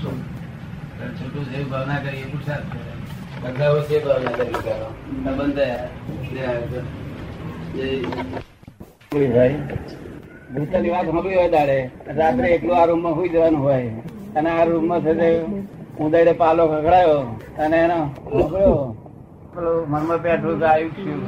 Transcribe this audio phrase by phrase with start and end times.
[0.00, 2.68] છોટું જે ભાવના કરી એ પુરુષાર્થ
[3.42, 4.88] બધા છે ભાવના કરી કરો.
[5.26, 5.86] આ બંધાયા
[10.94, 11.78] વાત સાંભળી હોય દાડે
[12.18, 13.90] રાત્રે એકલું આ રૂમમાં સુઈ જવાનું હોય.
[14.36, 15.28] અને આ રૂમમાં છે તે
[16.04, 17.20] ઉદયડે પાલો ખગડાયો
[17.64, 18.00] અને એનો
[19.92, 21.22] મનમાં પેઠું કે આવ્યું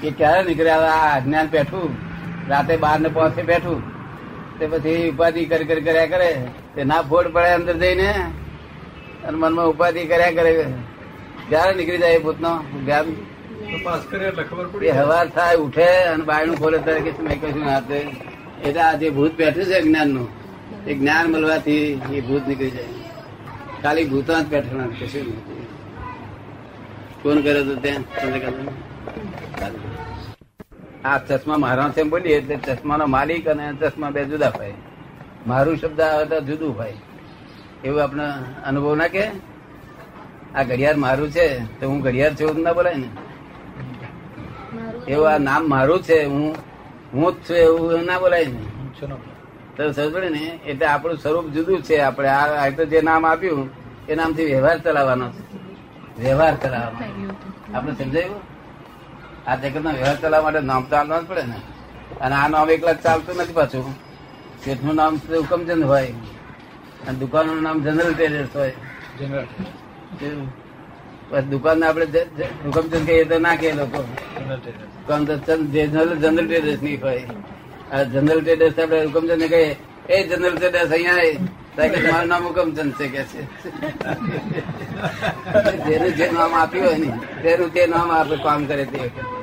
[0.00, 0.92] કે ક્યારે નીકળ્યા?
[0.98, 1.90] આ અજ્ઞાન પેઠું.
[2.50, 3.80] રાતે બાર ને પહોંચે બેઠું.
[4.58, 6.46] તે પછી ઉપાધિ કરી કરી કર્યા કરે.
[6.74, 8.12] તે ના ફોડ પડે અંદર જઈને.
[9.24, 10.72] અને મનમાં ઉપાધિ કર્યા કરે.
[11.48, 13.06] ક્યારે નીકળી જાય ભૂતનો જ્ઞાન?
[14.98, 17.98] હવાર થાય ઉઠે અને બાયણું ખોલે ત્યારે કે મેં કશું હાથે.
[18.64, 20.28] એટલે આ જે ભૂત બેઠું છે જ્ઞાનનું
[20.86, 22.84] એ જ્ઞાન મળવાથી એ ભૂત નીકળી જાય.
[23.82, 25.66] ખાલી ભૂતો જ બેઠા કશું નથી.
[27.22, 28.02] કોણ કરે તો ત્યાં?
[28.02, 28.68] ચંદ્રકાંત
[31.04, 34.74] આ ચશ્મા મારા છે બોલીએ એટલે ચશ્માનો માલિક અને ચશ્મા બે જુદા ભાઈ.
[35.46, 36.96] મારું શબ્દ આવે તો જુદું ભાઈ.
[37.84, 38.24] એવું આપણે
[38.66, 39.24] અનુભવ ના કે?
[40.56, 41.46] આ ઘડિયાળ મારું છે
[41.80, 43.08] તો હું ઘડિયાળ છું ના બોલાય ને?
[45.08, 46.56] એવું આ નામ મારું છે હું
[47.12, 48.62] હું જ છું એવું ના બોલાય ને?
[49.76, 50.60] તો સમજે ને?
[50.66, 53.68] એટલે આપણું સ્વરૂપ જુદું છે આપણે આ આ તો જે નામ આપ્યું
[54.08, 55.42] એ નામથી વ્યવહાર ચલાવવાનો છે.
[56.18, 56.98] વ્યવહાર ચલાવવાનો.
[57.74, 58.53] આપણે સમજાયું?
[59.46, 61.54] આ જગતનો વ્યવહાર ચલાવવા માટે નામ તો આપવા જ પડે ને.
[62.20, 63.94] અને આ નામ એકલા ચાલતું નથી પાછું.
[64.64, 66.14] શેઠનું નામ હુકમચંદ હોય.
[67.08, 68.72] અને દુકાનનું નામ જનરલ ટેલર્સ હોય.
[69.18, 69.46] જનરલ.
[71.50, 72.26] દુકાન આપણે
[72.64, 74.04] હુકમચંદ કહીએ તો ના કહે લોકો.
[75.72, 77.24] જનરલ જનરલ ટેલર્સની હોય.
[77.92, 79.76] આ જનરલ ટેડર્સ આપણે હુકમચંદ ને કહીએ
[80.08, 81.36] એ જનરલ ટેડર્સ અહીંયા
[81.76, 83.44] કે મારું નામ હુકમચંદ છે કે છે.
[85.86, 89.33] જેનું જે નામ આપ્યું હોય ને તેનું તે નામ આપણે કામ કરે તે?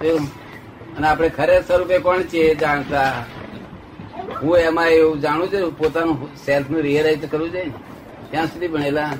[0.00, 3.12] અને આપણે ખરે સ્વરૂપે કોણ છીએ એ જાણતા?
[4.42, 7.70] હું એમાં એવું જાણું છું પોતાનું સેલ્ફનું રિયલાઇઝ કરવું છે
[8.30, 9.12] ત્યાં સુધી ભણેલા.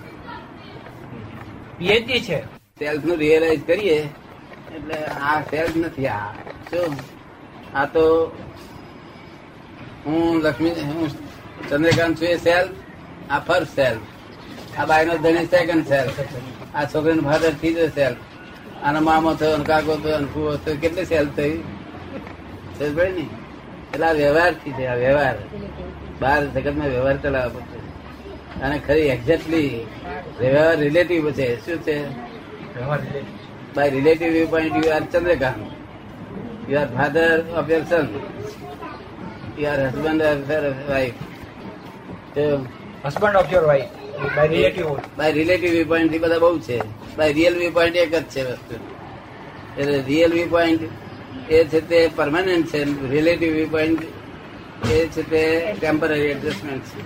[1.79, 2.45] પીએચડી છે.
[2.79, 4.09] સેલ્ફનું રિયલાઇઝ કરીએ
[4.75, 6.33] એટલે આ સેલ્ફ નથી આ
[6.71, 6.97] શું?
[7.75, 8.37] આ તો
[10.07, 11.09] હું લક્ષ્મી હું
[11.69, 12.71] ચંદ્રકાંત છું એ સેલ્ફ
[13.31, 14.01] આ ફર્સ્ટ સેલ્ફ
[14.79, 16.21] આ બાયનો ધણી સેકન્ડ સેલ્ફ
[16.75, 18.17] આ છોકરીનો ફાધર ત્રીજો સેલ્ફ
[18.83, 20.77] આનો મામો થયો અને કાકો થયો અને ફુવો થયો.
[20.81, 21.59] કેટલી સેલ થઈ?
[22.79, 23.21] સમજ ને?
[23.95, 25.35] એટલે આ વ્યવહારથી છે આ વ્યવહાર.
[26.21, 28.61] બહાર જગતમાં વ્યવહાર ચલાવવા પડશે.
[28.61, 29.87] અને ખરી એક્ઝેક્ટલી
[30.41, 31.67] વ્યવહાર રિલેટિવ છે.
[31.67, 32.09] શું છે?
[32.77, 38.09] વ્યવહાર relative view point you are Chandrakant you are father of of son
[39.59, 40.93] you are husband of of
[42.39, 42.59] your
[43.05, 44.06] husband of your wife
[45.17, 46.79] by relative view પોઈન્ટથી બધા બહુ છે.
[47.17, 48.75] બાય રિયલ વ્યૂ પોઈન્ટ એક જ છે વસ્તુ.
[49.81, 50.83] એટલે રિયલ વ્યૂ પોઈન્ટ
[51.51, 53.09] એ છે તે પરમાનન્ટ છે.
[53.09, 54.03] રિલેટિવ વ્યૂ પોઈન્ટ
[54.91, 57.03] એ છે તે ટેમ્પરરી એડજસ્ટમેન્ટ છે.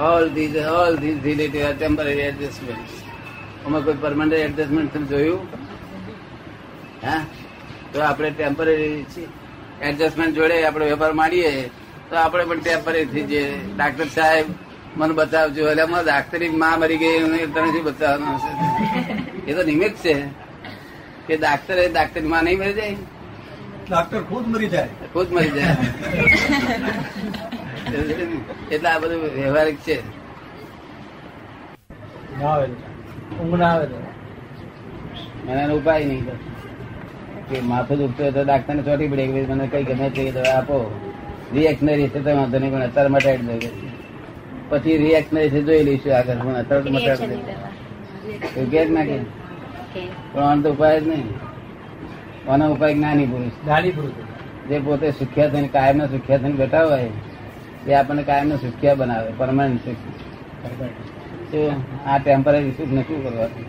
[0.00, 5.48] All these all these relative are temporary adjustment આમાં કોઈ પરમાનન્ટ એડજસ્ટમેન્ટ તમે જોયું?
[7.02, 7.26] હા?
[7.92, 9.04] તો આપણે ટેમ્પરરી
[9.82, 11.70] એડજસ્ટમેન્ટ જોડે આપણે વેપાર માંડીએ
[12.10, 13.56] તો આપણે પણ ટેમ્પરરી થઈ જઈએ.
[13.76, 14.46] ડાક્ટર સાહેબ
[14.96, 15.70] મને બતાવજો.
[15.70, 18.50] એટલે અમારે ડાક્ટરી માં મરી ગઈ તને શું બતાવવાનું છે
[19.48, 20.14] એ તો નિમિત્ત છે.
[21.26, 22.96] કે ડાક્ટર એ ડાક્ટરી માં નહીં મરી જાય?
[23.88, 24.88] ડાક્ટર ખુદ મરી જાય.
[25.12, 25.76] ખુદ મરી જાય.
[28.70, 30.02] એટલે આ બધું વ્યવહારિક છે.
[32.38, 32.68] ના આવે
[33.40, 33.88] ઊંઘ ના આવે
[35.46, 36.26] મને ઉપાય નહીં.
[37.48, 39.46] કે માથું દુખતું હોય તો ડાક્ટર ને ચોટી પડે.
[39.48, 40.92] મને કઈ ગમે તે દવા આપો.
[41.52, 43.91] રિએક્શનરી છે તો વાંધો નહીં પણ અત્યારે મટાડી દો કે.
[44.72, 46.38] પછી રિએક્શનરી છે જોઈ લઈશું આગળ.
[46.38, 47.40] પણ અત્યારે તો મટાડી
[48.54, 49.16] દો કે જ ના કે
[50.32, 51.26] પણ આનો તો ઉપાય જ નહીં.
[52.50, 53.54] આનો ઉપાય જ્ઞાની પુરુષ.
[53.64, 54.16] જ્ઞાની પુરુષ.
[54.68, 57.08] જે પોતે સુખ્યા થઈને કાયમ સુખ્યા થઈને બેઠા હોય
[57.88, 60.02] એ આપણને કાયમ સુખ્યા બનાવે પરમાનન્ટ સુખ
[61.50, 61.74] શું
[62.06, 63.66] આ ટેમ્પરરી સુખ ને શું કરવાનું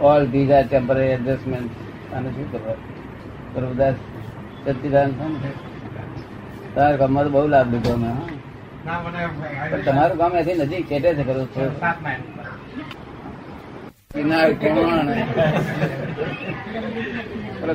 [0.00, 1.70] all these are temporary adjustment
[2.14, 2.88] આને શું કરવાનું?
[3.54, 3.96] પ્રભુદાસ
[4.64, 8.41] સચ્ચિદાન તમારા ગામમાં બહુ લાભ લીધો અમે હા.
[8.82, 11.70] તમારું ગામ એથી નજીક કેટે છે કરું છું.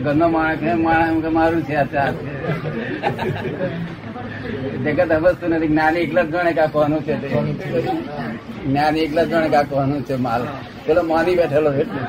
[0.05, 2.03] ઘરનો માણસ છે માણસ એમ કે મારું છે છે.
[4.83, 7.13] જગત અવસ્તુ નથી જ્ઞાની એકલા જ જાણે કાકવાનું છે.
[8.65, 10.43] જ્ઞાની એકલા જ જાણે કાકવાનું છે માલ.
[10.85, 12.01] પેલો માની બેઠેલો છે એટલે.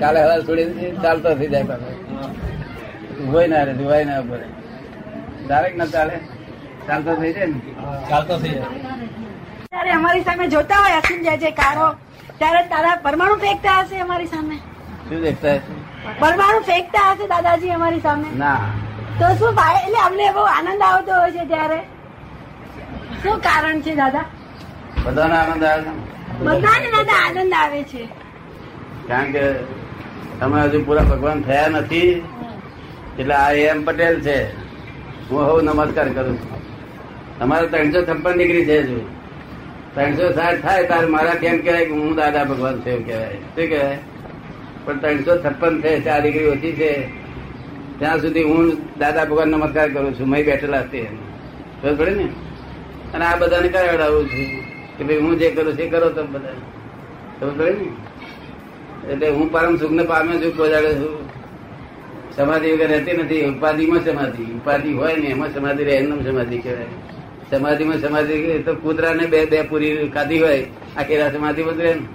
[0.00, 1.76] કાલે હવા છોડી ચાલતો થઈ જાય
[3.22, 4.46] ઉભોય ના રે ઉભાય ના પડે
[5.46, 6.16] ડાયરેક્ટ ના ચાલે.
[6.90, 7.58] ચાલતો થઈ જાય ને?
[8.10, 8.68] ચાલતો થઈ જાય.
[9.70, 11.88] ત્યારે અમારી સામે જોતા હોય અસીમ જાય છે કારો.
[12.38, 14.56] ત્યારે તારા પરમાણુ ફેંકતા હશે અમારી સામે.
[15.08, 15.72] શું દેખતા હશે?
[16.20, 18.28] પરમાણુ ફેંકતા હશે દાદાજી અમારી સામે.
[18.42, 18.60] ના.
[19.20, 21.80] તો શું ભાઈ એટલે અમને બહુ આનંદ આવતો હોય છે ત્યારે.
[23.22, 24.24] શું કારણ છે દાદા?
[25.04, 28.08] બધાને આનંદ આવે છે બધાને દાદા આનંદ આવે છે.
[29.08, 29.44] કારણ કે
[30.40, 32.24] તમે હજુ પૂરા ભગવાન થયા નથી.
[33.18, 34.38] એટલે આ એમ પટેલ છે.
[35.30, 36.59] હું હવે નમસ્કાર કરું છું.
[37.40, 39.00] તમારે ત્રણસો છપ્પન ડિગ્રી છે હજુ.
[39.94, 43.30] ત્રણસો સાઠ થાય તારે મારા કેમ કહેવાય કે હું દાદા ભગવાન છે એમ કહેવાય.
[43.30, 43.98] શું કહેવાય?
[44.84, 47.08] પણ ત્રણસો છપ્પન છે, ચાર ડિગ્રી ઓછી છે.
[47.98, 51.06] ત્યાં સુધી હું દાદા ભગવાન નમસ્કાર કરું છું, મેં બેઠેલા તે
[51.82, 52.24] ખબર પડે ને?
[53.14, 54.46] અને આ બધાને કરાવડાવું છું?
[54.98, 56.48] કે ભાઈ હું જે કરું છું એ કરો તમે બધા.
[57.40, 59.12] ખબર પડે ને?
[59.12, 61.28] એટલે હું પરમ સુખ ને પામ્યો છું પહોંચાડે છું.
[62.36, 64.42] સમાધિ વગર રહેતી નથી, ઉપાધિમાં સમાધિ.
[64.42, 67.09] ઉપાધિ હોય ને, એમાં સમાધિ રહે એમ સમાધિ કહેવાય.
[67.50, 70.64] સમાધિમાં સમાધિ તો કૂતરાને બે બે પૂરી ખાધી હોય
[70.96, 72.06] આખી રાત સમાધિ માં જ રહે ને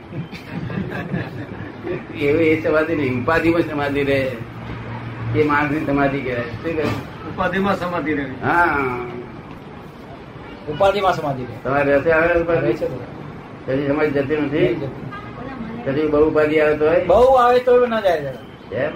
[2.22, 4.32] એવી એ સમાધિ નહીં ઉપાધિમાં સમાધિ રહે.
[5.36, 6.42] એ માણસની સમાધિ કહેવાય.
[6.42, 6.84] શું કહે?
[7.30, 8.26] ઉપાધિમાં સમાધિ રહે.
[8.44, 9.00] હા.
[10.70, 11.56] ઉપાધિમાં સમાધિ રહે.
[11.64, 12.74] તમારે રસે આવે ઉપાધિ?
[12.74, 13.00] છે તો.
[13.88, 14.88] સમાજ જતી નથી?
[15.86, 18.34] પછી બહુ ઉપાધિ આવે તો બહુ આવે તો ના જાય.
[18.72, 18.94] એમ?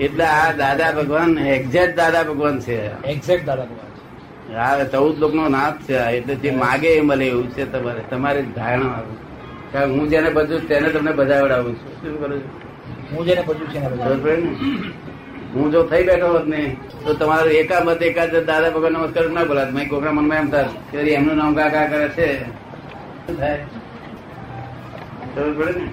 [0.00, 3.04] એટલે આ દાદા ભગવાન એક્ઝેક્ટ દાદા ભગવાન છે.
[3.04, 4.56] એક્ઝેક્ટ દાદા ભગવાન.
[4.56, 5.94] આ ચૌદ લોક નો નાથ છે.
[5.94, 9.14] એટલે જે માગે એ મળે એવું છે તમારે તમારી ધારણા આવે.
[9.72, 11.92] કારણ હું જેને બધું તેને તમને બજાવડાવું છું.
[11.92, 13.16] શું કરું છું?
[13.16, 13.78] હું જેને બધું છે?
[15.54, 19.72] હું જો થઈ બેઠો હોત ને તો તમારો એકામત એકાદ દાદા ભગવાન નમસ્કાર ના બોલાત.
[19.72, 22.44] મેં કોકરા મનમાં એમ થાય કે એમનું નામ કાકા કરે છે.
[25.34, 25.86] ખબર પડે ને?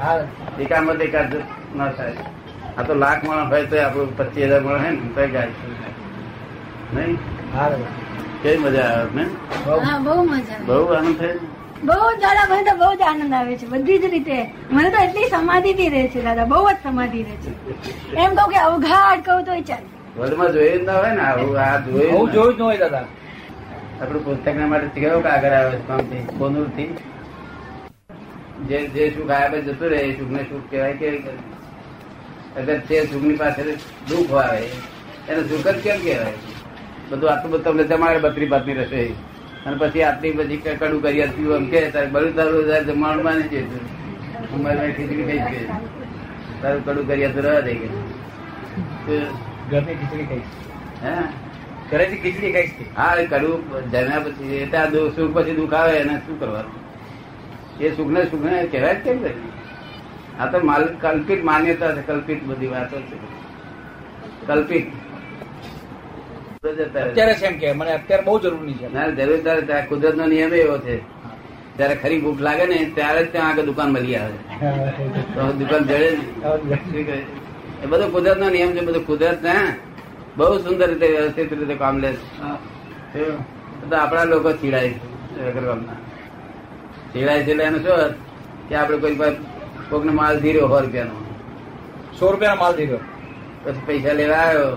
[0.00, 0.24] હા.
[0.60, 1.36] એકામત એકાદ
[1.76, 2.12] ના થાય.
[2.76, 5.50] આ તો લાખ માણસ હોય તો આપણું પચીસ હજાર માણસ હોય ને તો ગાય
[6.94, 7.16] નહીં?
[8.42, 9.24] કઈ મજા આવે ને
[10.04, 10.14] બહુ.
[10.24, 11.36] મજા બહુ આનંદ થાય?
[11.88, 13.66] બહુ જ દાદા મને તો બહુ જ આનંદ આવે છે.
[13.72, 14.36] બધી જ રીતે.
[14.70, 16.46] મને તો એટલી સમાધિ થી રહે છે દાદા.
[16.46, 17.50] બહુ જ સમાધિ રહે છે.
[18.16, 19.86] એમ કહું કે અવઘાટ કહું તો ચાલે.
[20.16, 23.06] વર્લ્ડમાં જોયું જ ના હોય ને આવું આ જોયું બહુ જોયું જ ન હોય દાદા.
[24.00, 25.76] આપણું પુસ્તક ના માટે કેવો કાગળ આવે
[26.10, 26.90] છે કોનુરથી
[28.68, 31.08] જે જે સુખ આવે જતું રહે એ સુખ ને સુખ કહેવાય કે
[32.56, 33.62] અગર તે સુખની પાસે
[34.08, 34.58] દુઃખ આવે
[35.28, 36.32] એને સુખ જ કેમ કહેવાય?
[37.10, 39.14] બધું આટલું બધું તમને જમાડે બત્રી પાતની રસોઈ.
[39.66, 43.60] અને પછી આટલી બધી કડું કરી આપી એમ કે તારે બળું તારું જમવાનું માને છે
[44.50, 44.64] હું
[44.96, 45.60] ખીચડી કઈ છે
[46.62, 47.88] તારું કડું કરી તો રહેવા દે કે
[49.70, 50.42] ઘરની ખીચડી કઈ
[51.02, 51.14] હે?
[51.90, 54.70] ઘરેથી ખીચડી કઈ છે હા એ કડવું જમ્યા પછી
[55.16, 56.74] સુખ પછી દુઃખ આવે એને શું કરવાનું?
[57.80, 59.34] એ સુખ ને સુખ ને કહેવાય કેમ કરે?
[60.42, 63.16] આ તો માલ કલ્પિત માન્યતા છે કલ્પિત બધી વાતો છે.
[64.46, 64.86] કલ્પિત.
[66.64, 68.86] અત્યારે છે એમ કે મને અત્યારે બહુ જરૂરી છે.
[68.94, 70.94] ના જરૂર ત્યારે ત્યાં કુદરતનો નિયમ એવો છે.
[71.76, 74.38] જયારે ખરી ભૂખ લાગે ને ત્યારે જ ત્યાં આગળ દુકાન મળી આવે.
[75.34, 76.08] તો દુકાન જડે?
[77.82, 79.56] એ બધો કુદરત નો નિયમ છે બધું કુદરત ને
[80.36, 82.10] બહુ સુંદર રીતે વ્યવસ્થિત રીતે કામ લે
[83.12, 83.24] છે?
[83.90, 84.98] તો આપણા લોકો ચીડાય છે
[87.12, 88.14] ચીડાય છે એટલે એનું શું
[88.68, 89.16] કે આપણે કોઈ
[89.92, 91.14] કોકને માલ ધીર્યો સો રૂપિયાનો.
[92.18, 92.98] સો રૂપિયાનો માલ દીધો
[93.64, 94.72] પછી પૈસા લેવા આવ્યો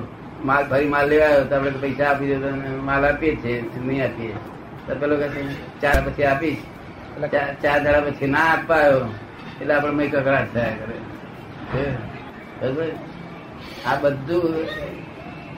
[0.49, 2.37] માલ ફરી માલ લેવા આવ્યો તો આપણે પૈસા આપી દે
[2.89, 3.57] માલ આપીએ છીએ
[3.87, 4.35] નહીં આપીએ.
[4.85, 5.27] તો પેલો કહે
[5.81, 6.63] ચાર પછી આપીશ.
[7.63, 9.07] ચાર દાડા પછી ના આપવા આવ્યો
[9.59, 10.97] એટલે આપણે મય કકડાટ થયા કરે?
[13.89, 14.53] આ બધું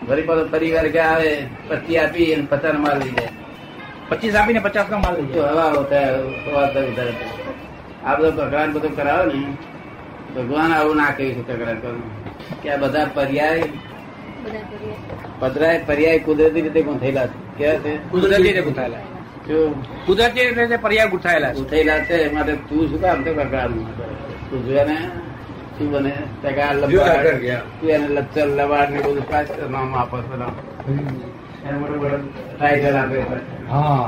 [0.08, 1.32] ફરી પાછો પરિવાર કે આવે
[1.70, 3.32] પચી આપી અને પચાસ માલ લઈ જાય.
[4.10, 5.66] પચીસ આપીને પચાસ નો માલ લઈ જાય.
[6.46, 7.56] હવા હતા.
[8.08, 9.48] આ બધો કકડાટ બધો કરાવે ને
[10.36, 12.08] ભગવાન આવું ના કહ્યું છે કકડાટ કરવું
[12.62, 13.64] કે આ બધા પર્યાય
[15.40, 16.20] પદરાય પર્યાય.
[16.20, 17.38] કુદરતી રીતે ગૂંથેલા છે.
[17.58, 17.92] કેવા છે?
[18.12, 19.04] કુદરતી રીતે ગુથાયેલા
[20.06, 21.56] કુદરતી રીતે પર્યાય ગૂંથાયેલા છે.
[21.56, 23.72] ગૂંથેલા છે માટે તું શું કામ તો કકડાટ
[24.50, 24.98] તું જોયા ને
[25.78, 26.14] શું બને?
[26.42, 26.50] તે
[27.80, 30.54] તું એને લચ્ચર લબાડ ને બધું પાછ નામ આપે છો નામ
[31.68, 32.00] એને મોટું
[32.58, 33.18] ટાઈટલ આપે.
[33.70, 34.06] હા.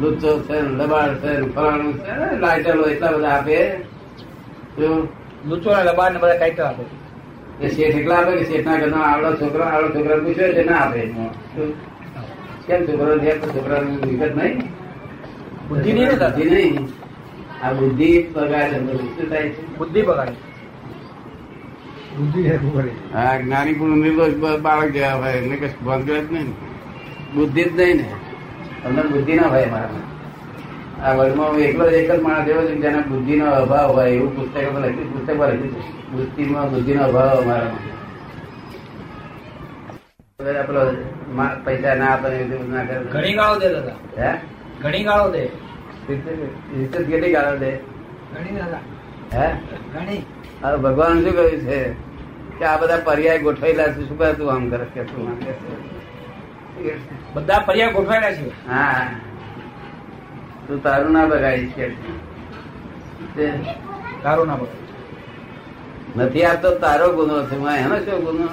[0.00, 3.58] લુચ્ચો છે, લબાડ છે, ફલાણું છે, લાઇટલો એટલા બધા આપે.
[4.78, 5.08] લુચ્ચો
[5.48, 6.84] લુચો ને લબાડ ને બધા ટાઈટલ આપે.
[7.60, 11.00] એ શેઠ એટલા આપે કે શેઠના ઘરનો આવડો છોકરો આવડો છોકરા પૂછ્યો છે ના આપે?
[12.66, 13.30] કેમ છોકરો છે?
[13.40, 14.62] તો છોકરાનું વિગત નહીં.
[15.68, 16.14] બુદ્ધિ નહીં ને?
[16.14, 16.88] બુદ્ધિ નહીં.
[17.62, 18.76] આ બુદ્ધિ બગાડે.
[19.16, 19.76] શું થાય છે?
[19.78, 20.38] બુદ્ધિ બગાડી.
[23.12, 26.48] હા જ્ઞાની પણ નિર્દોષ બાળક જેવા ભાઈ એટલે કશું ભાન જ નહીં
[27.34, 28.08] બુદ્ધિ જ નહીં ને.
[28.84, 30.20] તમને બુદ્ધિ ના હોય મારામાં.
[31.02, 34.78] આ વર્ગમાં હું એકલો એક જ માણસ એવો છું જેના બુદ્ધિનો અભાવ હોય એવું પુસ્તકો
[34.78, 36.10] લખ્યું પુસ્તકો લખ્યું છે.
[36.10, 37.90] બુદ્ધિમાં બુદ્ધિનો અભાવ મારામાં.
[40.38, 40.92] પેલો
[41.64, 43.04] પૈસા ના આપે ના કરે.
[43.04, 43.92] ઘણી ગાળો દે દાદા.
[44.18, 44.38] હે?
[44.82, 45.44] ઘણી ગાળો દે.
[46.08, 47.70] રીતે કેટલી ગાળો દે?
[47.70, 48.78] ઘણી દાદા.
[49.40, 49.52] હે?
[49.94, 50.22] ઘણી.
[50.62, 51.92] હવે ભગવાન શું કહ્યું છે?
[52.58, 54.08] કે આ બધા પર્યાય ગોઠવેલા છે.
[54.08, 55.36] શું કરે તું આમ કરે કે તું આમ?
[57.34, 58.68] બધા પર્યા ગોઠવાયેલા છે.
[58.68, 59.10] હા.
[60.68, 61.88] તું તારું ના બગાડીશ કે?
[64.22, 64.80] તારું ના બગાડ.
[66.16, 67.54] નથી આપતો તારો ગુનો છે.
[67.78, 68.48] એનો શું ગુનો?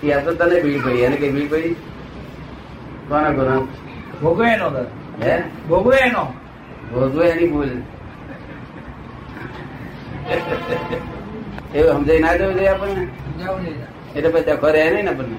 [0.00, 0.98] ત્યાં આ તો તને ભીડ પડી.
[0.98, 1.76] એને કઈ ભીડ પડી?
[3.08, 3.68] કોનો ગુનો?
[4.22, 4.68] ભોગવે એનો
[5.22, 5.42] હે?
[5.68, 6.24] ભોગવે એનો.
[6.92, 7.70] ભોગવે એની ભૂલ.
[11.74, 13.93] એવું સમજાઈ ના જવું જોઈએ આપણને?
[14.16, 15.38] એટલે પછી ત્યાં ઘરે નહીં ને આપણને.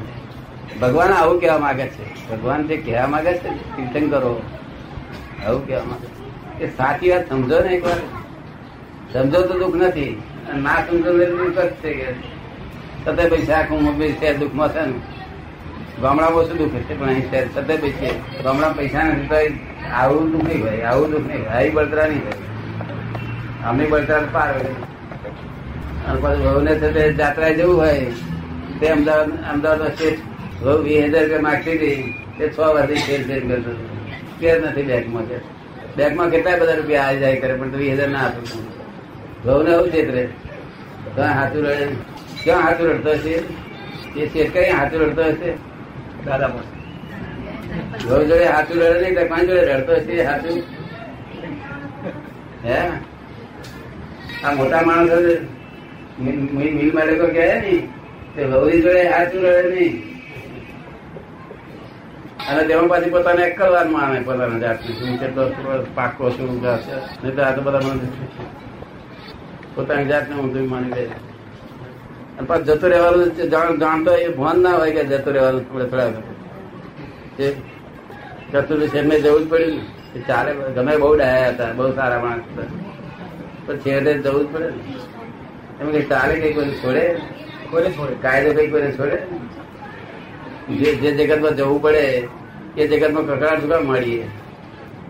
[0.82, 2.06] ભગવાન આવું કહેવા માંગે છે.
[2.30, 4.32] ભગવાન જે કહેવા માંગે છે કીર્તન કરો.
[5.46, 6.24] આવું કહેવા માંગે છે.
[6.60, 8.00] કે સાચી વાત સમજો ને એકવાર.
[9.14, 10.14] સમજો તો દુઃખ નથી.
[10.64, 11.92] ના સમજો દુઃખ જ છે
[13.04, 14.96] કે સતે પૈસા આખું મોબાઈલ છે, દુઃખમાં છે ને.
[16.02, 18.14] ગામડામાં ઓછું દુઃખ છે પણ અહીં શહેર સતે પૈસા
[18.44, 19.36] ગામડામાં પૈસા નથી, તો
[20.02, 22.44] આવું દુઃખ નહીં ભાઈ આવું દુઃખ નહીં ભાઈ બળતરા નહીં ભાઈ
[23.66, 28.35] આમની બળતરા પાર અને પછી ભવને છે તે જાત્રા જવું હોય.
[28.80, 30.20] તે અમદાવાદ અમદાવાદ સ્ટેટ
[30.62, 31.98] વહુ વીસ હજાર રૂપિયા માગતી હતી
[32.38, 33.86] તે છ વર્ષથી શેર શેર કરતો હતો.
[34.70, 35.38] નથી બેંકમાં કે.
[35.98, 38.42] બેંકમાં કેટલા બધા રૂપિયા આ જાય કરે, પણ વીસ હજાર ના આપે.
[39.46, 40.24] વહુને આવું છેતરે
[41.16, 41.88] ક્યાં હાથું રડે.
[42.44, 43.36] ક્યાં હાથું રડતો હશે?
[44.18, 45.52] એ શેર કઈ હાથું રડતો હશે?
[46.26, 46.74] દાદા પાસે
[48.06, 50.64] વહુ જોડે હાથું રડે નહીં, તો પાંચ જોડે રડતો હશે હાથું?
[52.64, 52.80] હે?
[54.46, 55.12] આ મોટા માણસ
[56.20, 57.76] મિલ મિલ માલિકો કહે ને
[58.36, 59.94] તે વહુની જોડે હાથું રહે નહીં.
[62.50, 65.18] અને તેમાં પાછી પોતાને અક્કલવાન માને પોતાના જાતને.
[65.18, 65.44] કેટલો
[65.96, 68.08] પાકો છે નહીં તો આ તો બધા મને
[69.76, 71.04] પોતાની જાતને ઊંધું માની લે
[72.38, 76.10] અને પાછું જતું રહેવાનું જાણ જાણતો એ ભાન ના હોય કે જતું રહેવાનું થોડા થોડા
[77.38, 77.48] જે
[78.52, 80.22] ચતુર્થ એમને જવું જ પડ્યું ને.
[80.28, 82.68] ચાલે ગમે બહુ ડાયા હતા, બહુ સારા માણસ હતા.
[83.66, 84.80] પણ છેડે જવું જ પડે ને.
[85.82, 87.06] એમ કે ચાલે કઈ કોઈ છોડે.
[87.72, 88.16] કોઈને છોડે?
[88.22, 89.18] કાયદો કઈ કોઈને છોડે?
[90.80, 92.04] જે જે જગતમાં જવું પડે
[92.78, 94.28] એ જગતમાં કકડાટ કામ મળીએ.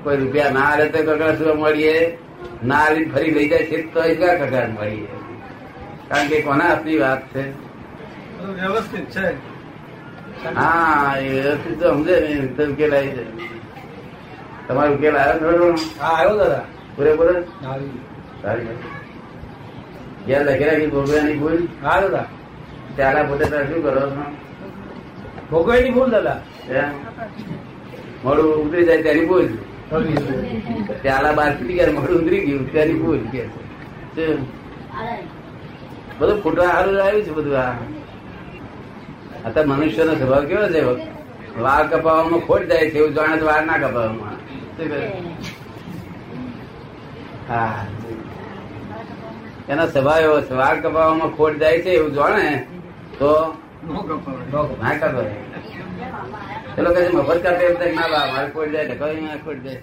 [0.04, 1.96] કોઈ રૂપિયા ના આલે તો કકડાટ શું મળીએ.
[2.64, 5.10] ના આલી ફરી લઈ જાય છે તો ક્યાં કકડાટ મળીએ?
[6.10, 7.44] કારણ કે કોના હાથની વાત છે?
[8.60, 9.26] વ્યવસ્થિત છે.
[10.56, 13.34] હા એ વ્યવસ્થિત તો સમજે ને તો ઉકેલ આવી જાય
[14.68, 15.68] તમારો ઉકેલ આવ્યો થોડો
[16.00, 16.64] હા આવ્યો દાદા.
[16.96, 17.36] પૂરેપૂરો?
[17.62, 18.78] સારી.
[20.28, 21.62] ઘેર લખી રાખી ભોગવ્યાની ભૂલ.
[21.84, 22.28] હા દાદા.
[22.96, 25.74] ત્યાલા પોતે શું કરો?
[25.84, 26.42] ની ભૂલ દાદા.
[28.24, 29.48] મોડું ઉતરી જાય તેની ભૂલ
[31.02, 33.44] પ્યાલા બાર ફૂટી ગયા મોડું ઉતરી ગયું તેની ભૂલ કે.
[36.20, 37.74] બધું ફૂટવા હારું આવ્યું છે બધું આ.
[39.46, 40.82] અત્યારે મનુષ્યનો સ્વભાવ કેવો છે?
[41.60, 44.36] વાળ કપાવવામાં ખોટ જાય છે, એવું જાણે તો વાળ ના કપાવવામાં.
[47.50, 47.86] હા.
[49.70, 52.68] એના સ્વભાવ એવો વાળ કપાવવામાં ખોટ જાય છે, એવું જાણે.
[53.16, 53.56] તો?
[53.84, 54.02] નો
[56.76, 58.96] પેલો કહે છે મફત કરતા ના બા મારે ખોટ જાય તો
[59.44, 59.82] ખોટ જાય.